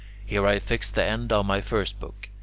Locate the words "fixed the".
0.57-1.03